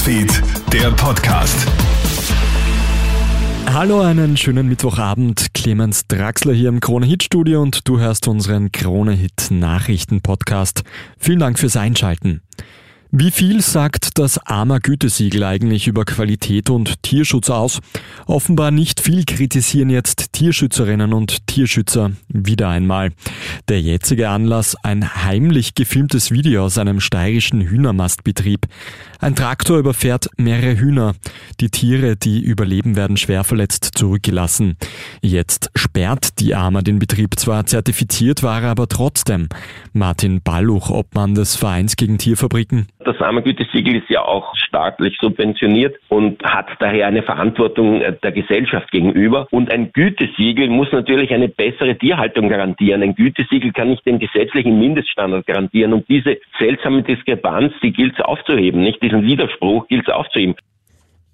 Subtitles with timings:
[0.00, 1.66] Newsfeed, der Podcast.
[3.66, 5.52] Hallo, einen schönen Mittwochabend.
[5.52, 10.84] Clemens Draxler hier im Krone Hit Studio und du hörst unseren Krone Hit Nachrichten Podcast.
[11.18, 12.40] Vielen Dank fürs Einschalten.
[13.12, 17.80] Wie viel sagt das AMA Gütesiegel eigentlich über Qualität und Tierschutz aus?
[18.26, 23.10] Offenbar nicht viel kritisieren jetzt Tierschützerinnen und Tierschützer wieder einmal.
[23.68, 28.68] Der jetzige Anlass ein heimlich gefilmtes Video aus einem steirischen Hühnermastbetrieb.
[29.18, 31.16] Ein Traktor überfährt mehrere Hühner.
[31.58, 34.76] Die Tiere, die überleben, werden schwer verletzt zurückgelassen.
[35.20, 39.48] Jetzt sperrt die AMA den Betrieb zwar zertifiziert war er aber trotzdem.
[39.92, 42.86] Martin Balluch, Obmann des Vereins gegen Tierfabriken.
[43.10, 48.88] Das Armengütesiegel ist ja auch staatlich subventioniert und hat daher eine Verantwortung äh, der Gesellschaft
[48.92, 49.48] gegenüber.
[49.50, 53.02] Und ein Gütesiegel muss natürlich eine bessere Tierhaltung garantieren.
[53.02, 55.92] Ein Gütesiegel kann nicht den gesetzlichen Mindeststandard garantieren.
[55.92, 60.54] Und diese seltsame Diskrepanz, die gilt es aufzuheben, nicht diesen Widerspruch gilt es aufzuheben.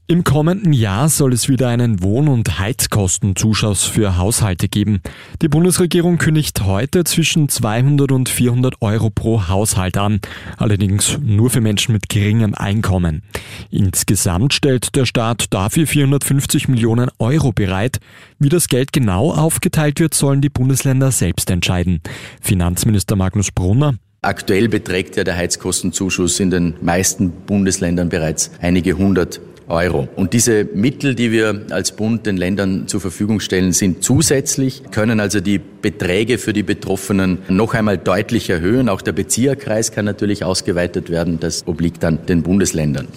[0.08, 5.00] Im kommenden Jahr soll es wieder einen Wohn- und Heizkostenzuschuss für Haushalte geben.
[5.42, 10.20] Die Bundesregierung kündigt heute zwischen 200 und 400 Euro pro Haushalt an,
[10.58, 13.24] allerdings nur für Menschen mit geringem Einkommen.
[13.72, 17.98] Insgesamt stellt der Staat dafür 450 Millionen Euro bereit.
[18.38, 22.00] Wie das Geld genau aufgeteilt wird, sollen die Bundesländer selbst entscheiden.
[22.40, 29.40] Finanzminister Magnus Brunner Aktuell beträgt ja der Heizkostenzuschuss in den meisten Bundesländern bereits einige hundert
[29.68, 30.08] Euro.
[30.16, 35.20] Und diese Mittel, die wir als Bund den Ländern zur Verfügung stellen, sind zusätzlich, können
[35.20, 38.88] also die Beträge für die Betroffenen noch einmal deutlich erhöhen.
[38.88, 41.40] Auch der Bezieherkreis kann natürlich ausgeweitet werden.
[41.40, 43.08] Das obliegt dann den Bundesländern.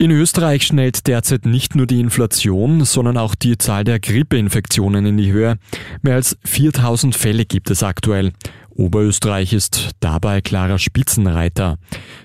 [0.00, 5.16] In Österreich schnellt derzeit nicht nur die Inflation, sondern auch die Zahl der Grippeinfektionen in
[5.16, 5.56] die Höhe.
[6.02, 8.30] Mehr als 4000 Fälle gibt es aktuell.
[8.78, 11.78] Oberösterreich ist dabei klarer Spitzenreiter.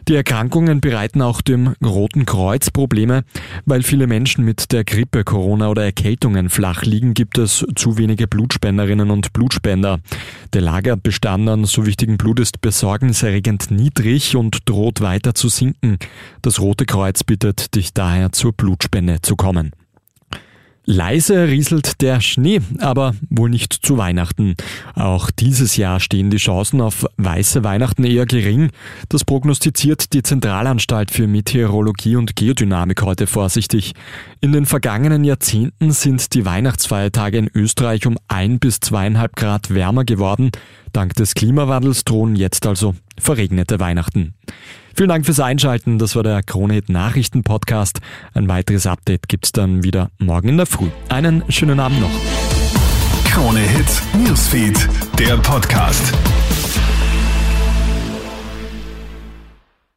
[0.08, 3.24] Die Erkrankungen bereiten auch dem Roten Kreuz Probleme.
[3.66, 8.28] Weil viele Menschen mit der Grippe, Corona oder Erkältungen flach liegen, gibt es zu wenige
[8.28, 10.00] Blutspenderinnen und Blutspender.
[10.54, 15.98] Der Lagerbestand an so wichtigem Blut ist besorgniserregend niedrig und droht weiter zu sinken.
[16.44, 19.72] Das Rote Kreuz bittet dich daher zur Blutspende zu kommen.
[20.86, 24.56] Leise rieselt der Schnee, aber wohl nicht zu Weihnachten.
[24.96, 28.70] Auch dieses Jahr stehen die Chancen auf weiße Weihnachten eher gering.
[29.08, 33.94] Das prognostiziert die Zentralanstalt für Meteorologie und Geodynamik heute vorsichtig.
[34.42, 40.04] In den vergangenen Jahrzehnten sind die Weihnachtsfeiertage in Österreich um ein bis zweieinhalb Grad wärmer
[40.04, 40.52] geworden.
[40.92, 44.34] Dank des Klimawandels drohen jetzt also verregnete Weihnachten.
[44.96, 45.98] Vielen Dank fürs Einschalten.
[45.98, 48.00] Das war der Kronehit Nachrichten Podcast.
[48.34, 50.90] Ein weiteres Update gibt's dann wieder morgen in der Früh.
[51.10, 52.12] Einen schönen Abend noch.
[53.26, 53.88] Kronehit
[54.24, 54.88] Newsfeed,
[55.18, 56.14] der Podcast.